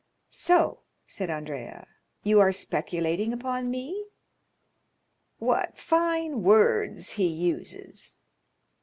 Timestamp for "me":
3.69-4.05